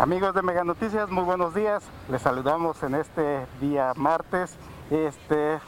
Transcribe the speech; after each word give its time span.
Amigos 0.00 0.32
de 0.32 0.40
Mega 0.40 0.64
Noticias, 0.64 1.10
muy 1.10 1.24
buenos 1.24 1.54
días. 1.54 1.82
Les 2.08 2.22
saludamos 2.22 2.82
en 2.82 2.94
este 2.94 3.46
día 3.60 3.92
martes, 3.96 4.56
este, 4.88 5.58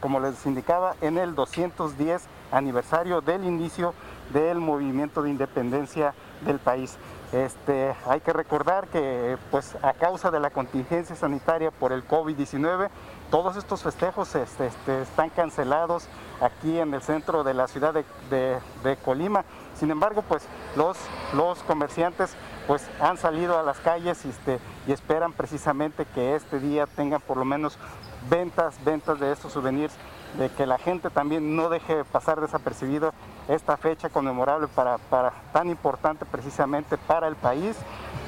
como 0.00 0.20
les 0.20 0.46
indicaba, 0.46 0.94
en 1.00 1.18
el 1.18 1.34
210 1.34 2.22
aniversario 2.52 3.20
del 3.20 3.44
inicio 3.44 3.94
del 4.32 4.58
movimiento 4.58 5.22
de 5.22 5.30
independencia 5.30 6.14
del 6.42 6.58
país. 6.58 6.96
Este, 7.32 7.94
hay 8.06 8.20
que 8.20 8.32
recordar 8.32 8.86
que 8.88 9.36
pues, 9.50 9.76
a 9.82 9.92
causa 9.94 10.30
de 10.30 10.38
la 10.38 10.50
contingencia 10.50 11.16
sanitaria 11.16 11.70
por 11.70 11.92
el 11.92 12.06
COVID-19, 12.06 12.88
todos 13.30 13.56
estos 13.56 13.82
festejos 13.82 14.34
este, 14.34 14.66
este, 14.66 15.02
están 15.02 15.30
cancelados 15.30 16.08
aquí 16.40 16.78
en 16.78 16.94
el 16.94 17.02
centro 17.02 17.44
de 17.44 17.54
la 17.54 17.68
ciudad 17.68 17.94
de, 17.94 18.96
Colima. 19.04 19.44
Sin 19.74 19.90
embargo, 19.90 20.22
pues 20.22 20.46
los, 20.76 21.58
comerciantes 21.64 22.34
pues, 22.66 22.88
han 23.00 23.16
salido 23.16 23.58
a 23.58 23.62
las 23.62 23.78
calles 23.78 24.24
y, 24.24 24.30
este, 24.30 24.58
y 24.86 24.92
esperan 24.92 25.32
precisamente 25.32 26.06
que 26.14 26.34
este 26.34 26.60
día 26.60 26.86
tengan 26.86 27.20
por 27.20 27.36
lo 27.36 27.44
menos 27.44 27.78
ventas, 28.30 28.82
ventas 28.84 29.20
de 29.20 29.32
estos 29.32 29.52
souvenirs 29.52 29.94
de 30.38 30.50
que 30.50 30.66
la 30.66 30.78
gente 30.78 31.10
también 31.10 31.56
no 31.56 31.68
deje 31.68 32.04
pasar 32.04 32.40
desapercibido 32.40 33.12
esta 33.48 33.76
fecha 33.76 34.10
conmemorable 34.10 34.68
para, 34.68 34.98
tan 35.52 35.68
importante 35.68 36.24
precisamente 36.24 36.98
para 36.98 37.28
el 37.28 37.36
país 37.36 37.76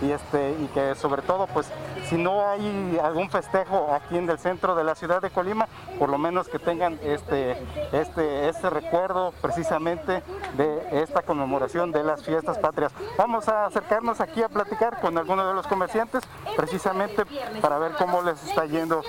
y 0.01 0.13
este 0.13 0.57
y 0.61 0.67
que 0.69 0.95
sobre 0.95 1.23
todo 1.23 1.47
pues 1.47 1.71
si 2.09 2.17
no 2.17 2.49
hay 2.49 2.99
algún 3.03 3.31
festejo 3.31 3.93
aquí 3.93 4.17
en 4.17 4.29
el 4.29 4.39
centro 4.39 4.75
de 4.75 4.85
la 4.85 4.95
ciudad 4.95 5.21
de 5.21 5.31
Colima 5.31 5.69
por 5.99 6.09
lo 6.09 6.19
menos 6.19 6.49
que 6.49 6.59
tengan 6.59 6.99
este 7.03 7.57
este 7.93 8.49
este 8.49 8.71
recuerdo 8.71 9.33
precisamente 9.43 10.23
de 10.57 11.03
esta 11.03 11.23
conmemoración 11.23 11.93
de 11.93 12.05
las 12.05 12.23
fiestas 12.23 12.59
patrias. 12.59 12.93
Vamos 13.17 13.49
a 13.49 13.67
acercarnos 13.67 14.21
aquí 14.21 14.43
a 14.43 14.49
platicar 14.49 15.01
con 15.01 15.19
algunos 15.19 15.47
de 15.47 15.55
los 15.55 15.67
comerciantes 15.67 16.23
precisamente 16.57 17.25
para 17.61 17.79
ver 17.79 17.93
cómo 17.93 18.23
les 18.23 18.43
está 18.45 18.65
yendo 18.67 19.03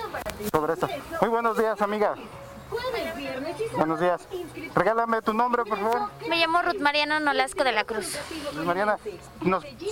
sobre 0.52 0.74
esto. 0.74 0.88
Muy 1.20 1.30
buenos 1.30 1.56
días 1.56 1.80
amiga 1.80 2.14
Buenos 3.76 4.00
días. 4.00 4.28
Regálame 4.74 5.22
tu 5.22 5.32
nombre, 5.32 5.64
por 5.64 5.78
favor. 5.78 6.10
Me 6.28 6.36
llamo 6.36 6.62
Ruth 6.62 6.80
Mariana 6.80 7.20
Nolasco 7.20 7.64
de 7.64 7.72
la 7.72 7.84
Cruz. 7.84 8.18
Mariana, 8.64 8.96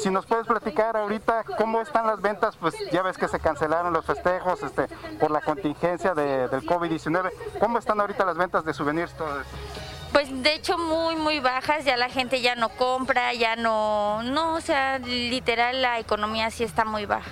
si 0.00 0.11
nos 0.11 0.27
puedes 0.27 0.47
platicar 0.47 0.97
ahorita 0.97 1.44
cómo 1.56 1.81
están 1.81 2.06
las 2.06 2.21
ventas, 2.21 2.56
pues 2.56 2.75
ya 2.91 3.03
ves 3.03 3.17
que 3.17 3.28
se 3.28 3.41
cancelaron 3.41 3.93
los 3.93 4.05
festejos 4.05 4.62
este, 4.62 4.88
por 5.19 5.31
la 5.31 5.41
contingencia 5.41 6.15
del 6.15 6.50
COVID-19. 6.50 7.33
¿Cómo 7.61 7.78
están 7.78 8.00
ahorita 8.00 8.25
las 8.25 8.37
ventas 8.37 8.65
de 8.65 8.75
souvenirs? 8.75 9.17
Todo 9.17 9.43
Pues 10.12 10.28
de 10.43 10.55
hecho 10.55 10.78
muy 10.78 11.17
muy 11.17 11.41
bajas, 11.41 11.84
ya 11.84 11.97
la 11.97 12.09
gente 12.09 12.41
ya 12.41 12.55
no 12.55 12.69
compra, 12.71 13.33
ya 13.34 13.56
no, 13.56 14.22
no, 14.22 14.55
o 14.55 14.61
sea, 14.61 14.99
literal 14.99 15.83
la 15.83 15.99
economía 15.99 16.50
sí 16.50 16.65
está 16.65 16.84
muy 16.84 17.06
baja. 17.06 17.31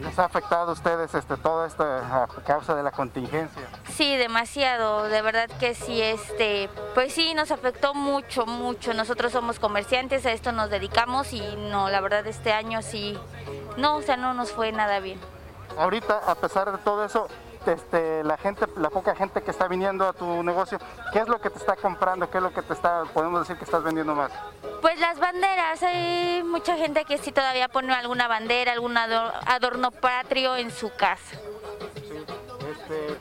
¿Les 0.00 0.18
ha 0.18 0.24
afectado 0.24 0.70
a 0.70 0.72
ustedes 0.72 1.14
este, 1.14 1.36
todo 1.36 1.66
esto 1.66 1.82
a 1.84 2.26
causa 2.46 2.74
de 2.74 2.82
la 2.82 2.90
contingencia? 2.90 3.62
Sí, 3.94 4.16
demasiado, 4.16 5.04
de 5.04 5.20
verdad 5.20 5.48
que 5.58 5.74
sí, 5.74 6.00
este, 6.00 6.70
pues 6.94 7.12
sí, 7.12 7.34
nos 7.34 7.50
afectó 7.50 7.92
mucho, 7.92 8.46
mucho. 8.46 8.94
Nosotros 8.94 9.32
somos 9.32 9.58
comerciantes, 9.58 10.24
a 10.24 10.32
esto 10.32 10.52
nos 10.52 10.70
dedicamos 10.70 11.32
y 11.34 11.40
no, 11.56 11.90
la 11.90 12.00
verdad 12.00 12.26
este 12.26 12.52
año 12.52 12.80
sí, 12.80 13.18
no, 13.76 13.96
o 13.96 14.02
sea, 14.02 14.16
no 14.16 14.32
nos 14.32 14.52
fue 14.52 14.72
nada 14.72 15.00
bien. 15.00 15.20
Ahorita, 15.76 16.20
a 16.26 16.34
pesar 16.34 16.72
de 16.72 16.78
todo 16.78 17.04
eso, 17.04 17.28
este, 17.66 18.24
la 18.24 18.36
gente, 18.36 18.66
la 18.76 18.90
poca 18.90 19.14
gente 19.14 19.42
que 19.42 19.50
está 19.50 19.68
viniendo 19.68 20.06
a 20.06 20.12
tu 20.12 20.42
negocio, 20.42 20.78
¿qué 21.12 21.20
es 21.20 21.28
lo 21.28 21.40
que 21.40 21.50
te 21.50 21.58
está 21.58 21.76
comprando? 21.76 22.30
¿Qué 22.30 22.38
es 22.38 22.42
lo 22.42 22.52
que 22.52 22.62
te 22.62 22.72
está, 22.72 23.04
podemos 23.12 23.40
decir 23.40 23.56
que 23.56 23.64
estás 23.64 23.82
vendiendo 23.82 24.14
más? 24.14 24.32
Pues 24.80 24.98
las 25.00 25.18
banderas, 25.18 25.82
hay 25.82 26.42
mucha 26.42 26.76
gente 26.76 27.04
que 27.04 27.18
sí 27.18 27.32
todavía 27.32 27.68
pone 27.68 27.92
alguna 27.92 28.28
bandera, 28.28 28.72
algún 28.72 28.96
adorno 28.96 29.90
patrio 29.90 30.56
en 30.56 30.70
su 30.70 30.90
casa. 30.94 31.36
Este, 32.70 33.18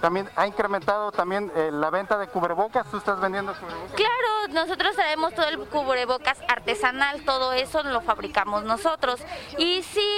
también 0.00 0.28
ha 0.36 0.46
incrementado 0.46 1.12
también 1.12 1.52
eh, 1.54 1.70
la 1.72 1.90
venta 1.90 2.16
de 2.18 2.26
cubrebocas. 2.28 2.90
¿Tú 2.90 2.96
estás 2.96 3.20
vendiendo 3.20 3.52
cubrebocas? 3.54 3.92
Claro, 3.94 4.29
nosotros 4.52 4.94
traemos 4.96 5.34
todo 5.34 5.46
el 5.48 5.58
cubrebocas 5.58 6.38
artesanal, 6.48 7.22
todo 7.24 7.52
eso 7.52 7.82
lo 7.82 8.00
fabricamos 8.00 8.64
nosotros. 8.64 9.20
Y 9.58 9.82
sí, 9.82 10.08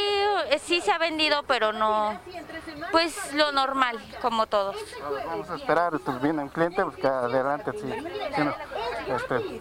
sí 0.62 0.80
se 0.80 0.92
ha 0.92 0.98
vendido, 0.98 1.42
pero 1.44 1.72
no, 1.72 2.18
pues 2.90 3.32
lo 3.34 3.52
normal, 3.52 3.98
como 4.20 4.46
todos. 4.46 4.76
Vamos 5.26 5.50
a 5.50 5.56
esperar, 5.56 5.98
pues 5.98 6.20
viene 6.20 6.42
un 6.42 6.48
cliente, 6.48 6.84
pues 6.84 7.04
adelante, 7.04 7.72
sí. 7.72 7.92
Este, 9.08 9.60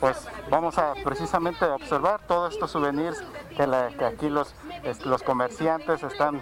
pues 0.00 0.26
vamos 0.48 0.78
a 0.78 0.94
precisamente 1.04 1.64
observar 1.66 2.20
todos 2.26 2.54
estos 2.54 2.70
souvenirs 2.70 3.22
que, 3.56 4.04
aquí 4.04 4.30
los, 4.30 4.54
los 5.04 5.22
comerciantes 5.22 6.02
están 6.02 6.40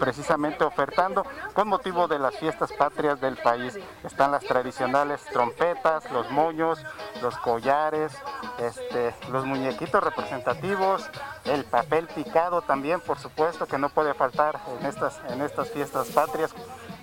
precisamente 0.00 0.64
ofertando 0.64 1.24
con 1.54 1.68
motivo 1.68 2.08
de 2.08 2.18
las 2.18 2.36
fiestas 2.36 2.72
patrias 2.72 3.20
del 3.20 3.36
país. 3.36 3.78
Están 4.02 4.32
las 4.32 4.44
tradicionales 4.44 5.22
trompetas, 5.32 6.10
los 6.10 6.30
moños, 6.30 6.84
los 7.22 7.36
collares, 7.38 8.12
este, 8.58 9.14
los 9.30 9.44
muñequitos 9.44 10.02
representativos, 10.02 11.08
el 11.44 11.64
papel 11.64 12.08
picado 12.08 12.62
también, 12.62 13.00
por 13.00 13.18
supuesto, 13.18 13.66
que 13.66 13.78
no 13.78 13.88
puede 13.88 14.14
faltar 14.14 14.58
en 14.80 14.86
estas, 14.86 15.20
en 15.28 15.42
estas 15.42 15.70
fiestas 15.70 16.08
patrias. 16.08 16.52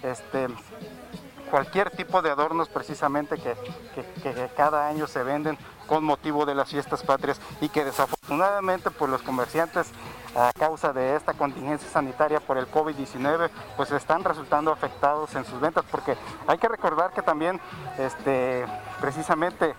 Este, 0.02 0.48
cualquier 1.54 1.92
tipo 1.92 2.24
de 2.24 2.32
adornos 2.32 2.68
precisamente 2.68 3.38
que, 3.38 3.56
cada 4.58 4.88
año 4.88 5.06
se 5.06 5.22
venden 5.22 5.56
con 5.86 6.04
motivo 6.04 6.48
de 6.48 6.56
las 6.56 6.68
fiestas 6.68 7.04
patrias 7.04 7.40
y 7.62 7.70
que 7.70 7.86
desafortunadamente 7.86 8.90
pues 8.90 9.12
los 9.12 9.22
comerciantes 9.22 9.92
a 10.36 10.52
causa 10.58 10.94
de 10.94 11.16
esta 11.16 11.36
contingencia 11.36 11.88
sanitaria 11.88 12.40
por 12.40 12.58
el 12.58 12.66
COVID-19 12.72 13.52
pues 13.78 13.92
están 13.92 14.24
resultando 14.24 14.72
afectados 14.72 15.36
en 15.36 15.46
sus 15.46 15.62
ventas 15.62 15.86
porque 15.92 16.18
hay 16.48 16.58
que 16.58 16.68
recordar 16.68 17.12
que 17.12 17.22
también 17.22 17.62
este, 18.00 18.66
precisamente 19.00 19.76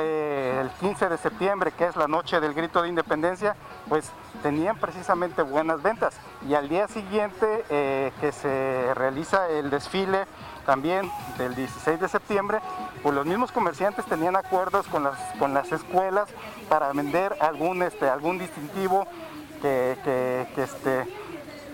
el 0.00 0.70
15 0.80 1.08
de 1.10 1.18
septiembre, 1.18 1.72
que 1.72 1.86
es 1.86 1.94
la 1.94 2.08
noche 2.08 2.40
del 2.40 2.54
grito 2.54 2.82
de 2.82 2.88
independencia, 2.88 3.54
pues 3.88 4.10
tenían 4.42 4.76
precisamente 4.76 5.42
buenas 5.42 5.82
ventas. 5.82 6.14
Y 6.48 6.54
al 6.54 6.68
día 6.68 6.88
siguiente 6.88 7.64
eh, 7.70 8.12
que 8.20 8.32
se 8.32 8.92
realiza 8.94 9.48
el 9.48 9.70
desfile 9.70 10.26
también 10.66 11.10
del 11.38 11.54
16 11.54 12.00
de 12.00 12.08
septiembre, 12.08 12.60
pues 13.02 13.14
los 13.14 13.26
mismos 13.26 13.52
comerciantes 13.52 14.04
tenían 14.06 14.36
acuerdos 14.36 14.86
con 14.86 15.04
las, 15.04 15.18
con 15.38 15.54
las 15.54 15.70
escuelas 15.72 16.28
para 16.68 16.92
vender 16.92 17.36
algún, 17.40 17.82
este, 17.82 18.08
algún 18.08 18.38
distintivo 18.38 19.06
que, 19.60 19.96
que, 20.04 20.62
este, 20.62 21.06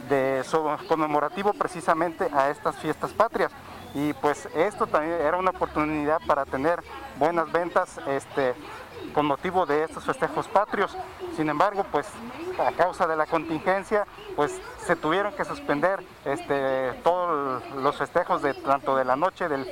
de, 0.08 0.42
conmemorativo 0.88 1.52
precisamente 1.52 2.28
a 2.32 2.50
estas 2.50 2.76
fiestas 2.76 3.12
patrias. 3.12 3.52
Y 3.94 4.12
pues 4.14 4.48
esto 4.54 4.86
también 4.86 5.14
era 5.20 5.38
una 5.38 5.50
oportunidad 5.50 6.20
para 6.26 6.44
tener 6.44 6.82
buenas 7.18 7.50
ventas 7.50 7.98
este, 8.06 8.54
con 9.12 9.26
motivo 9.26 9.66
de 9.66 9.84
estos 9.84 10.04
festejos 10.04 10.48
patrios. 10.48 10.96
Sin 11.36 11.48
embargo, 11.48 11.84
pues 11.90 12.06
a 12.58 12.72
causa 12.72 13.06
de 13.06 13.16
la 13.16 13.26
contingencia, 13.26 14.06
pues 14.36 14.60
se 14.84 14.96
tuvieron 14.96 15.32
que 15.34 15.44
suspender 15.44 16.02
este, 16.24 16.92
todos 17.04 17.62
los 17.76 17.96
festejos 17.96 18.42
de 18.42 18.54
tanto 18.54 18.96
de 18.96 19.04
la 19.04 19.16
noche 19.16 19.48
del, 19.48 19.66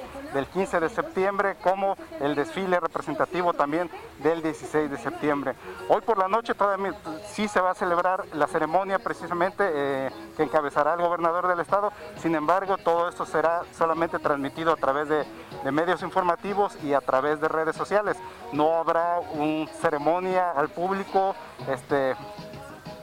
15 0.53 0.81
de 0.81 0.89
septiembre 0.91 1.57
como 1.63 1.97
el 2.21 2.35
desfile 2.35 2.79
representativo 2.79 3.55
también 3.55 3.91
del 4.19 4.43
16 4.43 4.91
de 4.91 4.99
septiembre. 4.99 5.55
Hoy 5.89 6.03
por 6.03 6.19
la 6.19 6.29
noche 6.29 6.55
todavía 6.55 6.95
sí 7.27 7.49
se 7.49 7.61
va 7.61 7.71
a 7.71 7.75
celebrar 7.75 8.25
la 8.35 8.47
ceremonia 8.47 8.99
precisamente 8.99 9.65
eh, 9.67 10.11
que 10.37 10.43
encabezará 10.43 10.95
el 10.95 11.01
gobernador 11.01 11.49
del 11.49 11.61
estado. 11.61 11.91
Sin 12.19 12.35
embargo, 12.35 12.77
todo 12.77 13.09
esto 13.09 13.25
será 13.25 13.63
solamente 13.73 14.19
transmitido 14.19 14.73
a 14.73 14.77
través 14.77 15.09
de, 15.09 15.25
de 15.67 15.73
medios 15.73 16.01
informativos 16.03 16.79
y 16.85 16.93
a 16.93 17.01
través 17.01 17.41
de 17.41 17.49
redes 17.49 17.75
sociales. 17.75 18.17
No 18.53 18.77
habrá 18.77 19.19
una 19.19 19.67
ceremonia 19.67 20.53
al 20.53 20.69
público. 20.69 21.35
Este, 21.69 22.15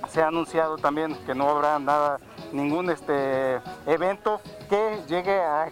se 0.07 0.21
ha 0.21 0.27
anunciado 0.27 0.77
también 0.77 1.13
que 1.25 1.36
no 1.36 1.50
habrá 1.50 1.77
nada, 1.77 2.21
ningún 2.54 2.90
este, 2.90 3.60
evento 3.86 4.40
que 4.70 5.02
llegue 5.08 5.42
a, 5.42 5.70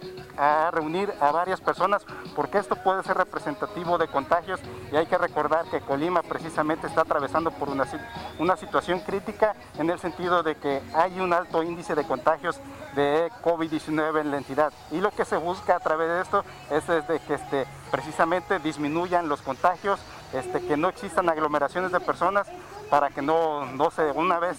reunir 0.72 1.12
a 1.20 1.30
varias 1.30 1.60
personas, 1.60 2.04
porque 2.34 2.58
esto 2.58 2.74
puede 2.76 3.02
ser 3.02 3.16
representativo 3.16 3.98
de 3.98 4.08
contagios 4.08 4.60
y 4.90 4.96
hay 4.96 5.06
que 5.06 5.18
recordar 5.18 5.66
que 5.66 5.80
Colima 5.80 6.22
precisamente 6.22 6.86
está 6.86 7.02
atravesando 7.02 7.50
por 7.50 7.68
una, 7.68 7.84
una 8.38 8.56
situación 8.56 9.00
crítica 9.00 9.54
en 9.78 9.90
el 9.90 9.98
sentido 9.98 10.42
de 10.42 10.56
que 10.56 10.82
hay 10.94 11.20
un 11.20 11.32
alto 11.32 11.62
índice 11.62 11.94
de 11.94 12.04
contagios 12.04 12.58
de 12.94 13.30
COVID-19 13.42 14.20
en 14.20 14.30
la 14.30 14.38
entidad. 14.38 14.72
Y 14.90 15.00
lo 15.00 15.10
que 15.10 15.24
se 15.24 15.36
busca 15.36 15.76
a 15.76 15.80
través 15.80 16.08
de 16.08 16.20
esto 16.22 16.44
es 16.70 16.86
de 16.86 17.20
que 17.20 17.34
este, 17.34 17.66
precisamente 17.90 18.58
disminuyan 18.58 19.28
los 19.28 19.42
contagios, 19.42 20.00
este, 20.32 20.60
que 20.66 20.76
no 20.76 20.88
existan 20.88 21.28
aglomeraciones 21.28 21.92
de 21.92 22.00
personas 22.00 22.48
para 22.92 23.08
que 23.08 23.22
no, 23.22 23.64
no 23.64 23.90
se, 23.90 24.02
una 24.10 24.38
vez, 24.38 24.58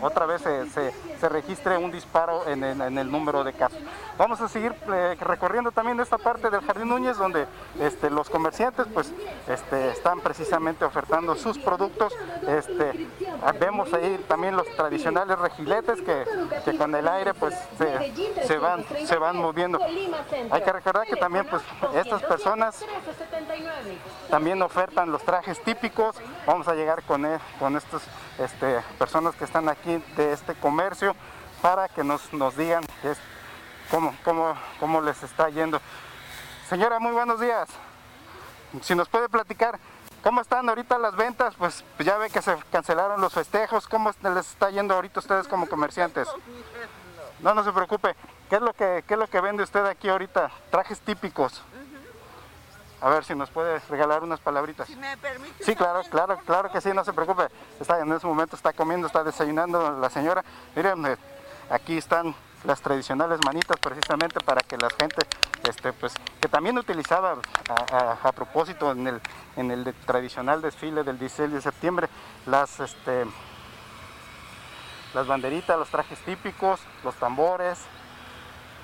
otra 0.00 0.26
vez 0.26 0.42
se, 0.42 1.28
registre 1.28 1.76
un 1.76 1.90
disparo 1.90 2.46
en, 2.46 2.62
el 2.62 3.10
número 3.10 3.42
de 3.42 3.52
casos. 3.52 3.80
Vamos 4.16 4.40
a 4.40 4.46
seguir 4.46 4.72
eh, 4.92 5.16
recorriendo 5.18 5.72
también 5.72 5.98
esta 5.98 6.16
parte 6.16 6.50
del 6.50 6.60
Jardín 6.60 6.88
Núñez, 6.88 7.16
donde 7.16 7.46
este, 7.80 8.10
los 8.10 8.30
comerciantes 8.30 8.86
pues, 8.94 9.12
este, 9.48 9.88
están 9.88 10.20
precisamente 10.20 10.84
ofertando 10.84 11.34
sus 11.34 11.58
productos. 11.58 12.12
Este, 12.46 13.08
vemos 13.58 13.92
ahí 13.92 14.24
también 14.28 14.56
los 14.56 14.68
tradicionales 14.76 15.36
regiletes 15.36 16.00
que, 16.00 16.76
con 16.78 16.94
el 16.94 17.08
aire 17.08 17.34
pues, 17.34 17.56
se, 18.46 18.56
van, 18.56 18.84
se 19.04 19.16
van 19.16 19.36
moviendo. 19.36 19.80
Hay 20.52 20.62
que 20.62 20.72
recordar 20.72 21.08
que 21.08 21.16
también 21.16 21.44
pues, 21.50 21.62
estas 21.92 22.22
personas 22.22 22.84
también 24.30 24.62
ofertan 24.62 25.10
los 25.10 25.22
trajes 25.22 25.60
típicos. 25.62 26.16
Vamos 26.46 26.68
a 26.68 26.74
llegar 26.74 27.02
con, 27.02 27.24
él, 27.24 27.40
con 27.64 27.78
estas 27.78 28.02
este, 28.38 28.82
personas 28.98 29.34
que 29.36 29.44
están 29.44 29.70
aquí 29.70 29.96
de 30.18 30.34
este 30.34 30.52
comercio 30.52 31.16
para 31.62 31.88
que 31.88 32.04
nos, 32.04 32.30
nos 32.34 32.54
digan 32.58 32.84
cómo, 33.90 34.14
cómo, 34.22 34.54
cómo 34.78 35.00
les 35.00 35.22
está 35.22 35.48
yendo. 35.48 35.80
Señora, 36.68 36.98
muy 36.98 37.12
buenos 37.12 37.40
días. 37.40 37.70
Si 38.82 38.94
nos 38.94 39.08
puede 39.08 39.30
platicar, 39.30 39.78
¿cómo 40.22 40.42
están 40.42 40.68
ahorita 40.68 40.98
las 40.98 41.16
ventas? 41.16 41.54
Pues 41.56 41.82
ya 42.00 42.18
ve 42.18 42.28
que 42.28 42.42
se 42.42 42.54
cancelaron 42.70 43.18
los 43.18 43.32
festejos. 43.32 43.88
¿Cómo 43.88 44.12
les 44.22 44.46
está 44.46 44.68
yendo 44.68 44.94
ahorita 44.94 45.20
ustedes 45.20 45.48
como 45.48 45.66
comerciantes? 45.66 46.28
No, 47.40 47.54
no 47.54 47.64
se 47.64 47.72
preocupe. 47.72 48.14
¿Qué 48.50 48.56
es 48.56 48.60
lo 48.60 48.74
que, 48.74 49.04
qué 49.08 49.14
es 49.14 49.20
lo 49.20 49.26
que 49.26 49.40
vende 49.40 49.62
usted 49.62 49.86
aquí 49.86 50.10
ahorita? 50.10 50.50
Trajes 50.70 51.00
típicos. 51.00 51.62
A 53.00 53.08
ver 53.10 53.24
si 53.24 53.34
nos 53.34 53.50
puede 53.50 53.78
regalar 53.90 54.22
unas 54.22 54.40
palabritas. 54.40 54.86
Si 54.86 54.96
me 54.96 55.16
permite. 55.16 55.62
Sí, 55.62 55.74
claro, 55.74 56.02
claro, 56.10 56.38
claro 56.46 56.72
que 56.72 56.80
sí, 56.80 56.90
no 56.94 57.04
se 57.04 57.12
preocupe. 57.12 57.48
Está, 57.80 58.00
en 58.00 58.12
ese 58.12 58.26
momento 58.26 58.56
está 58.56 58.72
comiendo, 58.72 59.06
está 59.06 59.22
desayunando 59.22 59.98
la 59.98 60.08
señora. 60.10 60.44
Miren, 60.74 61.04
eh, 61.06 61.16
aquí 61.70 61.98
están 61.98 62.34
las 62.64 62.80
tradicionales 62.80 63.40
manitas 63.44 63.76
precisamente 63.78 64.40
para 64.40 64.62
que 64.62 64.76
la 64.76 64.88
gente, 64.90 65.26
este, 65.68 65.92
pues, 65.92 66.14
que 66.40 66.48
también 66.48 66.76
utilizaba 66.78 67.36
a, 67.68 68.32
propósito 68.32 68.92
en 68.92 69.06
el, 69.06 69.20
en 69.56 69.70
el 69.70 69.94
tradicional 70.06 70.62
desfile 70.62 71.04
del 71.04 71.18
16 71.18 71.52
de 71.52 71.60
septiembre, 71.60 72.08
las, 72.46 72.80
este, 72.80 73.26
las 75.12 75.26
banderitas, 75.26 75.78
los 75.78 75.88
trajes 75.88 76.18
típicos, 76.20 76.80
los 77.04 77.14
tambores, 77.16 77.78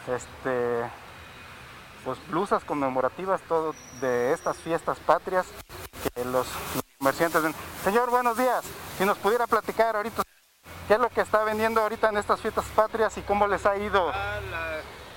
este, 0.07 0.85
pues, 2.05 2.19
blusas 2.29 2.65
conmemorativas 2.65 3.41
todo 3.43 3.75
de 4.01 4.33
estas 4.33 4.57
fiestas 4.57 4.99
patrias 4.99 5.47
que 6.15 6.25
los, 6.25 6.47
comerciantes 6.99 7.43
ven. 7.43 7.55
Señor, 7.83 8.11
buenos 8.11 8.37
días. 8.37 8.65
Si 8.99 9.05
nos 9.05 9.19
pudiera 9.19 9.47
platicar 9.47 9.97
ahorita 9.97 10.23
qué 10.87 10.95
es 10.95 11.01
lo 11.01 11.09
que 11.09 11.23
está 11.23 11.45
vendiendo 11.45 11.81
ahorita 11.81 12.09
en 12.09 12.19
estas 12.19 12.41
fiestas 12.41 12.65
patrias 12.77 13.17
y 13.17 13.23
cómo 13.23 13.47
les 13.47 13.65
ha 13.65 13.77
ido. 13.77 14.11
Ah, 14.13 14.39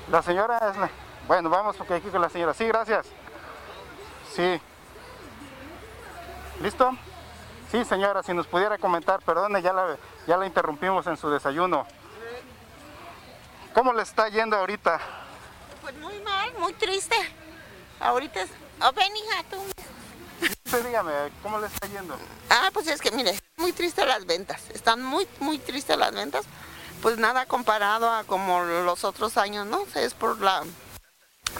la... 0.10 0.22
señora 0.22 0.58
es 0.58 0.92
Bueno, 1.28 1.50
vamos 1.50 1.76
porque 1.76 1.96
aquí 1.96 2.10
con 2.10 2.22
la 2.22 2.30
señora. 2.30 2.54
Sí, 2.54 2.66
gracias. 2.68 3.08
Sí. 4.34 4.62
¿Listo? 6.62 6.92
Sí, 7.72 7.84
señora, 7.86 8.24
si 8.24 8.34
nos 8.34 8.48
pudiera 8.48 8.78
comentar, 8.78 9.22
perdone, 9.24 9.62
ya 9.62 9.74
la, 9.74 9.98
ya 10.28 10.38
la 10.38 10.46
interrumpimos 10.46 11.08
en 11.08 11.18
su 11.18 11.30
desayuno. 11.30 11.86
¿Cómo 13.74 13.92
le 13.94 14.04
está 14.04 14.30
yendo 14.30 14.56
ahorita? 14.56 15.00
Pues 15.84 15.96
muy 15.98 16.18
mal, 16.20 16.54
muy 16.60 16.72
triste. 16.74 17.16
Ahorita 18.00 18.42
es... 18.42 18.50
Oh, 18.82 18.92
ven, 18.94 19.16
hija, 19.16 19.44
tú. 19.52 19.58
Usted 20.66 20.86
dígame, 20.86 21.12
¿cómo 21.42 21.60
le 21.60 21.68
está 21.68 21.88
yendo? 21.88 22.18
Ah, 22.50 22.70
pues 22.74 22.88
es 22.88 23.02
que 23.02 23.12
mire, 23.12 23.38
muy 23.58 23.74
triste 23.74 24.06
las 24.06 24.26
ventas. 24.26 24.62
Están 24.70 25.04
muy, 25.04 25.28
muy 25.42 25.60
tristes 25.60 25.98
las 25.98 26.14
ventas. 26.14 26.46
Pues 27.02 27.18
nada 27.18 27.46
comparado 27.46 28.10
a 28.10 28.24
como 28.24 28.64
los 28.64 29.04
otros 29.04 29.36
años, 29.36 29.68
¿no? 29.68 29.86
Es 29.96 30.14
por 30.14 30.40
la 30.40 30.64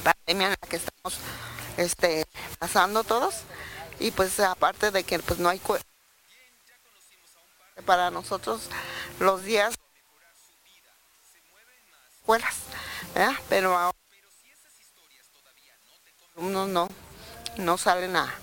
pandemia 0.04 0.48
en 0.48 0.56
la 0.62 0.68
que 0.70 0.78
estamos 0.78 1.20
este, 1.76 2.26
pasando 2.60 3.04
todos. 3.04 3.42
Y 4.00 4.12
pues 4.12 4.40
aparte 4.40 4.92
de 4.92 5.04
que 5.04 5.20
pues 5.20 5.40
no 5.40 5.50
hay... 5.50 5.62
Para 7.86 8.10
nosotros 8.10 8.70
los 9.20 9.44
días 9.44 9.76
escuelas, 12.22 12.56
pero 13.50 13.78
ahora 13.78 14.03
unos 16.36 16.68
no, 16.68 16.88
no 17.58 17.78
salen 17.78 18.16
a, 18.16 18.34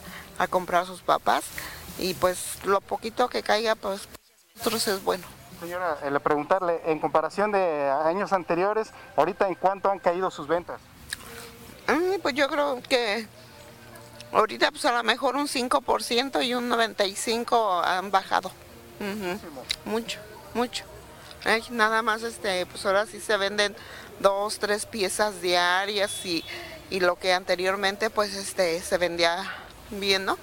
comprar 0.49 0.87
sus 0.87 1.03
papás 1.03 1.45
y 1.99 2.15
pues 2.15 2.59
lo 2.65 2.81
poquito 2.81 3.29
que 3.29 3.43
caiga, 3.43 3.75
pues 3.75 4.09
nosotros 4.57 4.89
es 4.89 5.05
bueno. 5.05 5.27
Señora, 5.61 5.99
eh, 6.03 6.11
le 6.11 6.19
preguntarle, 6.19 6.81
en 6.87 6.99
comparación 6.99 7.53
de 7.53 7.91
años 7.91 8.33
anteriores, 8.33 8.91
ahorita 9.17 9.47
en 9.49 9.55
cuánto 9.55 9.91
han 9.91 9.99
caído 9.99 10.31
sus 10.31 10.49
ventas? 10.49 10.81
pues 12.23 12.35
yo 12.35 12.49
creo 12.49 12.81
que 12.89 13.27
ahorita 14.33 14.71
pues 14.71 14.85
a 14.85 14.93
lo 14.93 15.03
mejor 15.03 15.37
un 15.37 15.49
5% 15.49 16.45
y 16.45 16.55
un 16.55 16.71
95% 16.71 17.85
han 17.85 18.11
bajado. 18.11 18.51
Mucho, 19.85 20.21
mucho. 20.55 20.85
nada 21.71 22.03
más 22.03 22.23
este, 22.23 22.65
pues 22.67 22.87
ahora 22.87 23.07
sí 23.07 23.21
se 23.21 23.37
venden 23.37 23.75
dos, 24.21 24.59
tres 24.59 24.87
piezas 24.87 25.43
diarias 25.43 26.25
y 26.25 26.45
y 26.91 27.01
lo 27.01 27.17
que 27.17 27.33
anteriormente 27.33 28.11
pues 28.11 28.35
este 28.35 28.81
se 28.81 28.99
vendía 28.99 29.51
bien, 29.91 30.25
¿no? 30.25 30.37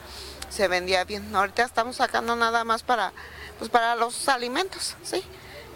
Se 0.50 0.68
vendía 0.68 1.04
bien. 1.04 1.36
Ahorita 1.36 1.64
estamos 1.64 1.98
sacando 1.98 2.36
nada 2.36 2.64
más 2.64 2.84
para 2.84 3.12
pues 3.60 3.70
para 3.70 3.96
los 3.96 4.28
alimentos, 4.30 4.96
¿sí? 5.04 5.24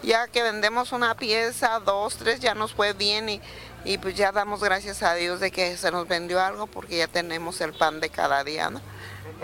Ya 0.02 0.26
que 0.26 0.42
vendemos 0.42 0.92
una 0.92 1.14
pieza, 1.14 1.78
dos, 1.78 2.16
tres, 2.16 2.40
ya 2.40 2.54
nos 2.54 2.74
fue 2.74 2.92
bien 2.92 3.28
y, 3.28 3.40
y 3.84 3.98
pues 3.98 4.16
ya 4.16 4.32
damos 4.32 4.60
gracias 4.60 5.02
a 5.02 5.14
Dios 5.14 5.38
de 5.40 5.50
que 5.50 5.76
se 5.76 5.90
nos 5.92 6.08
vendió 6.08 6.40
algo 6.40 6.66
porque 6.66 6.98
ya 6.98 7.06
tenemos 7.06 7.60
el 7.60 7.72
pan 7.72 8.00
de 8.00 8.08
cada 8.08 8.42
día, 8.42 8.70
¿no? 8.70 8.80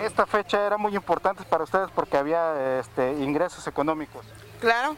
Esta 0.01 0.27
fecha 0.27 0.65
era 0.65 0.77
muy 0.77 0.95
importante 0.95 1.45
para 1.45 1.65
ustedes 1.65 1.91
porque 1.95 2.17
había 2.17 2.79
este, 2.81 3.13
ingresos 3.13 3.67
económicos. 3.67 4.25
Claro, 4.61 4.97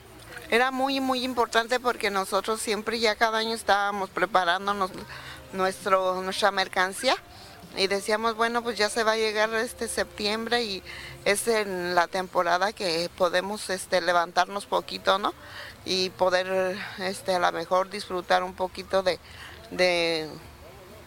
era 0.51 0.71
muy, 0.71 1.01
muy 1.01 1.25
importante 1.25 1.81
porque 1.81 2.11
nosotros 2.11 2.61
siempre 2.61 2.99
ya 2.99 3.15
cada 3.15 3.39
año 3.39 3.55
estábamos 3.55 4.11
preparándonos 4.11 4.91
nuestro, 5.52 6.23
nuestra 6.23 6.50
mercancía 6.50 7.16
y 7.76 7.87
decíamos, 7.87 8.35
bueno, 8.35 8.62
pues 8.62 8.76
ya 8.76 8.88
se 8.88 9.04
va 9.04 9.12
a 9.12 9.16
llegar 9.16 9.54
este 9.54 9.87
septiembre 9.87 10.62
y 10.64 10.83
es 11.25 11.47
en 11.47 11.95
la 11.95 12.09
temporada 12.09 12.73
que 12.73 13.09
podemos 13.16 13.71
este, 13.71 14.00
levantarnos 14.00 14.66
poquito, 14.66 15.19
¿no? 15.19 15.33
Y 15.85 16.11
poder 16.11 16.76
este, 16.99 17.35
a 17.35 17.38
lo 17.38 17.52
mejor 17.52 17.88
disfrutar 17.88 18.42
un 18.42 18.54
poquito 18.54 19.02
de, 19.02 19.21
de, 19.71 20.28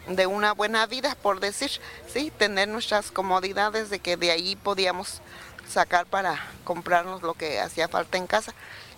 de 0.07 0.25
una 0.25 0.53
buena 0.53 0.85
vida, 0.85 1.17
por 1.21 1.41
decir, 1.41 1.69
¿sí? 2.07 2.31
Tener 2.31 2.69
nuestras 2.69 3.11
comodidades 3.11 3.89
de 3.89 3.99
que 3.99 4.15
de 4.15 4.31
ahí 4.31 4.55
podíamos 4.55 5.21
sacar 5.67 6.05
para 6.05 6.39
comprarnos 6.63 7.23
lo 7.23 7.33
que 7.33 7.59
hacía 7.59 7.89
falta 7.89 8.17
en 8.17 8.27
casa. 8.27 8.53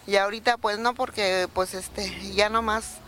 Y 0.05 0.17
ahorita 0.17 0.57
pues 0.57 0.77
no, 0.77 0.93
porque 0.93 1.47
pues 1.53 1.73
este, 1.73 2.11
ya 2.33 2.49
nomás 2.49 2.99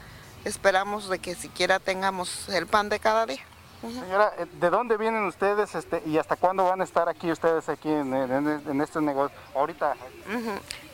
esperamos 0.48 1.10
de 1.10 1.20
que 1.20 1.36
siquiera 1.36 1.80
tengamos 1.80 2.50
el 2.50 2.68
pan 2.68 2.90
de 2.90 3.00
cada 3.00 3.26
día. 3.26 3.42
Señora, 3.82 4.34
eh, 4.40 4.48
¿de 4.60 4.70
dónde 4.70 4.98
vienen 4.98 5.24
ustedes 5.26 5.76
este, 5.76 6.02
y 6.06 6.18
hasta 6.18 6.36
cuándo 6.36 6.64
van 6.64 6.82
a 6.82 6.84
estar 6.84 7.08
aquí 7.08 7.32
ustedes 7.32 7.70
aquí 7.70 7.90
en, 7.90 8.12
en, 8.14 8.48
en 8.68 8.82
este 8.82 9.00
negocio? 9.02 9.38
Ahorita. 9.54 9.96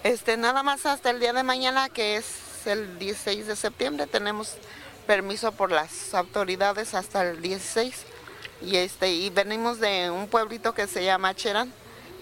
Este, 0.03 0.35
nada 0.35 0.63
más 0.63 0.85
hasta 0.85 1.09
el 1.09 1.19
día 1.19 1.31
de 1.31 1.43
mañana, 1.43 1.87
que 1.87 2.17
es 2.17 2.67
el 2.67 2.99
16 2.99 3.47
de 3.47 3.55
septiembre, 3.55 4.05
tenemos 4.07 4.57
permiso 5.07 5.51
por 5.53 5.71
las 5.71 6.13
autoridades 6.13 6.93
hasta 6.93 7.23
el 7.23 7.41
16 7.41 8.05
y 8.61 8.77
este 8.77 9.11
y 9.11 9.29
venimos 9.29 9.79
de 9.79 10.09
un 10.09 10.27
pueblito 10.27 10.73
que 10.73 10.87
se 10.87 11.03
llama 11.03 11.35
Cherán, 11.35 11.71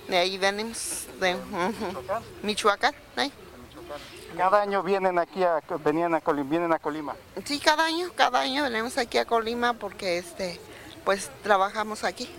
de 0.08 0.18
ahí 0.18 0.38
venimos 0.38 1.06
de 1.20 1.36
Michoacán, 2.42 2.96
Cada 4.38 4.62
año 4.62 4.82
vienen 4.84 5.20
aquí 5.20 5.44
a 5.44 5.62
venían 5.84 6.16
a 6.16 6.22
Colima, 6.22 6.50
vienen 6.50 6.74
a 6.74 6.80
Colima. 6.80 7.16
Sí, 7.46 7.60
cada 7.60 7.86
año, 7.86 8.10
cada 8.16 8.40
año 8.40 8.64
venimos 8.64 8.98
aquí 8.98 9.18
a 9.18 9.26
Colima 9.26 9.74
porque 9.74 10.18
este 10.18 10.60
pues 11.04 11.30
trabajamos 11.44 12.04
aquí. 12.04 12.30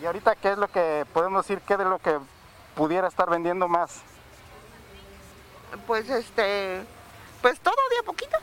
Y 0.00 0.06
ahorita 0.06 0.34
qué 0.36 0.52
es 0.52 0.58
lo 0.58 0.68
que 0.68 1.06
podemos 1.12 1.46
decir, 1.46 1.62
qué 1.66 1.74
es 1.74 1.80
lo 1.80 1.98
que 1.98 2.18
pudiera 2.74 3.08
estar 3.08 3.30
vendiendo 3.30 3.68
más. 3.68 4.02
Pues 5.86 6.08
este 6.10 6.84
pues 7.42 7.60
todo 7.60 7.74
de 7.90 7.98
a 7.98 8.02
poquito. 8.02 8.36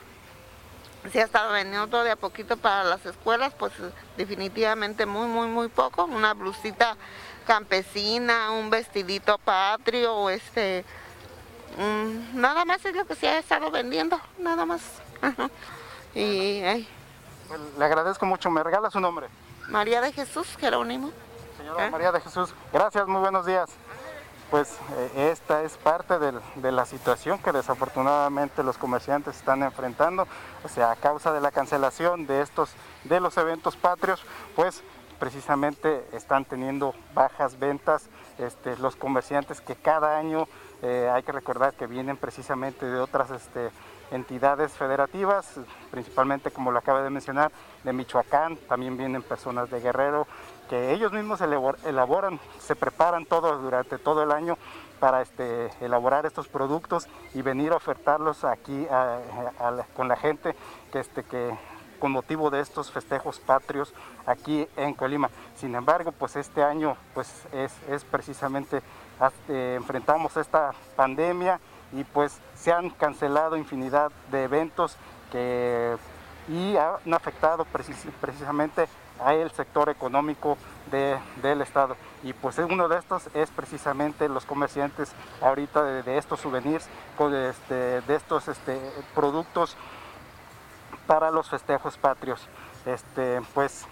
Si 1.12 1.18
ha 1.18 1.24
estado 1.24 1.52
vendiendo 1.52 1.86
todo 1.88 2.02
de 2.02 2.12
a 2.12 2.16
poquito 2.16 2.56
para 2.56 2.84
las 2.84 3.04
escuelas, 3.04 3.52
pues 3.58 3.72
definitivamente 4.16 5.04
muy, 5.04 5.26
muy, 5.26 5.46
muy 5.48 5.68
poco. 5.68 6.04
Una 6.04 6.32
blusita 6.32 6.96
campesina, 7.44 8.50
un 8.52 8.70
vestidito 8.70 9.38
patrio, 9.38 10.30
este, 10.30 10.84
mm, 11.78 12.40
nada 12.40 12.64
más 12.64 12.84
es 12.84 12.94
lo 12.94 13.06
que 13.06 13.14
se 13.14 13.28
ha 13.28 13.38
estado 13.38 13.70
vendiendo, 13.70 14.20
nada 14.38 14.64
más. 14.66 14.82
y, 16.14 16.60
pues, 17.48 17.60
Le 17.78 17.84
agradezco 17.84 18.26
mucho, 18.26 18.50
¿me 18.50 18.62
regala 18.62 18.90
su 18.90 19.00
nombre? 19.00 19.28
María 19.68 20.00
de 20.00 20.12
Jesús 20.12 20.56
Jerónimo. 20.58 21.10
Señora 21.56 21.86
¿Eh? 21.86 21.90
María 21.90 22.12
de 22.12 22.20
Jesús, 22.20 22.52
gracias, 22.72 23.06
muy 23.06 23.20
buenos 23.20 23.46
días 23.46 23.70
pues 24.54 24.78
eh, 24.96 25.30
esta 25.32 25.64
es 25.64 25.76
parte 25.76 26.14
de, 26.20 26.70
la 26.70 26.86
situación 26.86 27.40
que 27.40 27.50
desafortunadamente 27.50 28.62
los 28.62 28.78
comerciantes 28.78 29.34
están 29.34 29.64
enfrentando, 29.64 30.28
o 30.62 30.68
sea, 30.68 30.92
a 30.92 30.94
causa 30.94 31.32
de 31.32 31.40
la 31.40 31.50
cancelación 31.50 32.26
de 32.28 32.40
estos, 32.40 32.70
de 33.02 33.18
los 33.18 33.36
eventos 33.36 33.76
patrios, 33.76 34.24
pues 34.54 34.84
precisamente 35.24 36.04
están 36.12 36.44
teniendo 36.44 36.94
bajas 37.14 37.58
ventas 37.58 38.10
este, 38.36 38.76
los 38.76 38.94
comerciantes 38.94 39.62
que 39.62 39.74
cada 39.74 40.18
año 40.18 40.46
eh, 40.82 41.08
hay 41.10 41.22
que 41.22 41.32
recordar 41.32 41.72
que 41.72 41.86
vienen 41.86 42.18
precisamente 42.18 42.84
de 42.84 43.00
otras 43.00 43.30
este, 43.30 43.70
entidades 44.10 44.72
federativas, 44.72 45.60
principalmente 45.90 46.50
como 46.50 46.72
lo 46.72 46.78
acaba 46.78 47.02
de 47.02 47.08
mencionar, 47.08 47.52
de 47.84 47.94
Michoacán, 47.94 48.58
también 48.68 48.98
vienen 48.98 49.22
personas 49.22 49.70
de 49.70 49.80
Guerrero, 49.80 50.26
que 50.68 50.92
ellos 50.92 51.10
mismos 51.10 51.40
elaboran, 51.40 52.38
se 52.58 52.76
preparan 52.76 53.24
todo 53.24 53.56
durante 53.56 53.96
todo 53.96 54.24
el 54.24 54.30
año 54.30 54.58
para 55.00 55.22
este, 55.22 55.70
elaborar 55.80 56.26
estos 56.26 56.48
productos 56.48 57.08
y 57.32 57.40
venir 57.40 57.72
a 57.72 57.76
ofertarlos 57.76 58.44
aquí 58.44 58.86
con 59.94 60.06
la 60.06 60.16
gente 60.16 60.54
que, 60.92 61.00
este, 61.00 61.22
que 61.22 61.56
con 62.04 62.12
motivo 62.12 62.50
de 62.50 62.60
estos 62.60 62.90
festejos 62.90 63.40
patrios 63.40 63.94
aquí 64.26 64.68
en 64.76 64.92
Colima. 64.92 65.30
Sin 65.56 65.74
embargo, 65.74 66.12
pues 66.12 66.36
este 66.36 66.62
año 66.62 66.98
pues 67.14 67.46
es, 67.50 68.04
precisamente 68.04 68.82
este, 69.26 69.76
enfrentamos 69.76 70.36
esta 70.36 70.72
pandemia 70.96 71.58
y 71.94 72.04
pues 72.04 72.38
se 72.54 72.72
han 72.72 72.90
cancelado 72.90 73.56
infinidad 73.56 74.12
de 74.30 74.44
eventos 74.44 74.98
que 75.32 75.96
y 76.46 76.76
han 76.76 77.14
afectado 77.14 77.64
precisamente 78.20 78.86
a 79.18 79.32
el 79.32 79.50
sector 79.52 79.88
económico 79.88 80.58
del 81.40 81.62
Estado. 81.62 81.96
Y 82.22 82.34
pues 82.34 82.58
uno 82.58 82.86
de 82.86 82.98
estos 82.98 83.30
es 83.32 83.48
precisamente 83.48 84.28
los 84.28 84.44
comerciantes 84.44 85.10
ahorita 85.40 86.02
de, 86.02 86.18
estos 86.18 86.40
souvenirs, 86.40 86.86
este, 87.18 88.02
de 88.02 88.14
estos 88.14 88.48
este, 88.48 88.78
productos 89.14 89.78
para 91.06 91.30
los 91.30 91.48
festejos 91.48 91.96
patrios. 91.96 92.40
Este, 92.86 93.40
pues 93.54 93.86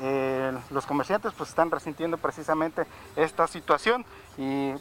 eh, 0.00 0.52
los 0.70 0.86
comerciantes 0.86 1.32
pues 1.36 1.50
están 1.50 1.70
resintiendo 1.70 2.18
precisamente 2.18 2.86
esta 3.16 3.46
situación 3.46 4.04
y 4.36 4.72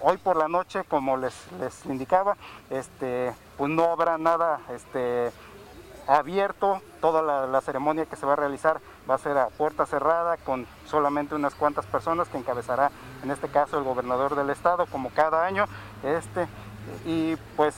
hoy 0.00 0.16
por 0.18 0.36
la 0.36 0.48
noche, 0.48 0.84
como 0.84 1.16
les, 1.16 1.34
les 1.60 1.84
indicaba, 1.86 2.36
este, 2.70 3.32
pues 3.56 3.70
no 3.70 3.84
habrá 3.84 4.18
nada 4.18 4.60
este, 4.70 5.32
abierto, 6.06 6.80
toda 7.00 7.46
la, 7.46 7.60
ceremonia 7.60 8.06
que 8.06 8.16
se 8.16 8.26
va 8.26 8.32
a 8.32 8.36
realizar 8.36 8.80
va 9.08 9.14
a 9.14 9.18
ser 9.18 9.36
a 9.38 9.48
puerta 9.48 9.86
cerrada 9.86 10.36
con 10.36 10.66
solamente 10.86 11.34
unas 11.34 11.54
cuantas 11.54 11.86
personas 11.86 12.28
que 12.28 12.38
encabezará 12.38 12.90
en 13.22 13.30
este 13.30 13.48
caso 13.48 13.78
el 13.78 13.84
gobernador 13.84 14.34
del 14.34 14.50
estado 14.50 14.86
como 14.86 15.10
cada 15.10 15.44
año 15.44 15.66
este 16.02 16.48
y 17.04 17.36
pues 17.56 17.76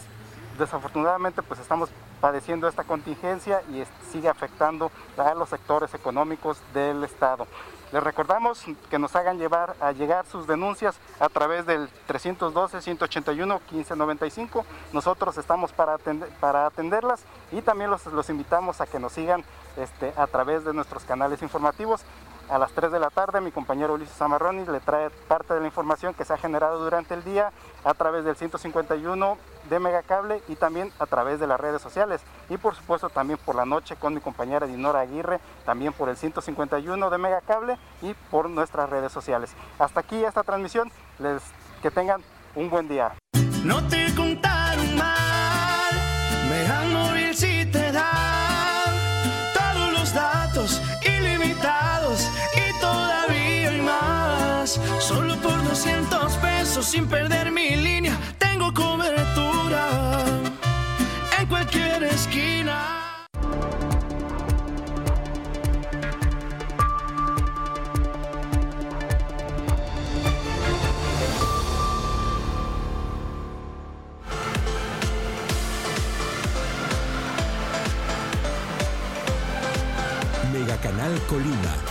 desafortunadamente 0.58 1.42
pues 1.42 1.60
estamos 1.60 1.90
padeciendo 2.24 2.66
esta 2.68 2.84
contingencia 2.84 3.60
y 3.68 3.84
sigue 4.10 4.30
afectando 4.30 4.90
a 5.18 5.34
los 5.34 5.50
sectores 5.50 5.92
económicos 5.92 6.56
del 6.72 7.04
estado. 7.04 7.46
Les 7.92 8.02
recordamos 8.02 8.64
que 8.88 8.98
nos 8.98 9.14
hagan 9.14 9.36
llevar 9.36 9.76
a 9.78 9.92
llegar 9.92 10.24
sus 10.24 10.46
denuncias 10.46 10.96
a 11.20 11.28
través 11.28 11.66
del 11.66 11.90
312-181-1595. 12.08 14.64
Nosotros 14.94 15.36
estamos 15.36 15.72
para, 15.72 15.98
para 16.40 16.64
atenderlas 16.64 17.22
y 17.52 17.60
también 17.60 17.90
los, 17.90 18.06
los, 18.06 18.30
invitamos 18.30 18.80
a 18.80 18.86
que 18.86 18.98
nos 18.98 19.12
sigan 19.12 19.44
este, 19.76 20.14
a 20.16 20.26
través 20.26 20.64
de 20.64 20.72
nuestros 20.72 21.04
canales 21.04 21.42
informativos. 21.42 22.06
A 22.48 22.58
las 22.58 22.72
3 22.72 22.90
de 22.90 23.00
la 23.00 23.10
tarde 23.10 23.42
mi 23.42 23.52
compañero 23.52 23.92
Ulises 23.94 24.22
Amarroni 24.22 24.64
le 24.64 24.80
trae 24.80 25.10
parte 25.10 25.52
de 25.52 25.60
la 25.60 25.66
información 25.66 26.14
que 26.14 26.24
se 26.24 26.32
ha 26.32 26.38
generado 26.38 26.82
durante 26.82 27.12
el 27.12 27.22
día 27.22 27.52
a 27.84 27.94
través 27.94 28.24
del 28.24 28.36
151 28.36 29.38
de 29.68 29.78
Megacable 29.78 30.42
y 30.48 30.56
también 30.56 30.90
a 30.98 31.06
través 31.06 31.38
de 31.40 31.46
las 31.46 31.60
redes 31.60 31.80
sociales. 31.80 32.22
Y 32.48 32.56
por 32.56 32.74
supuesto 32.74 33.08
también 33.08 33.38
por 33.44 33.54
la 33.54 33.64
noche 33.64 33.96
con 33.96 34.14
mi 34.14 34.20
compañera 34.20 34.66
Dinora 34.66 35.00
Aguirre, 35.00 35.40
también 35.64 35.92
por 35.92 36.08
el 36.08 36.16
151 36.16 37.10
de 37.10 37.18
Megacable 37.18 37.78
y 38.02 38.14
por 38.30 38.50
nuestras 38.50 38.90
redes 38.90 39.12
sociales. 39.12 39.54
Hasta 39.78 40.00
aquí 40.00 40.24
esta 40.24 40.42
transmisión. 40.42 40.90
Les, 41.18 41.42
que 41.82 41.90
tengan 41.90 42.22
un 42.54 42.70
buen 42.70 42.88
día. 42.88 43.12
Sin 56.84 57.06
perder 57.06 57.50
mi 57.50 57.76
línea, 57.76 58.16
tengo 58.38 58.72
cobertura 58.74 59.88
en 61.38 61.46
cualquier 61.46 62.02
esquina. 62.04 62.90
Canal 80.82 81.18
Colima 81.28 81.83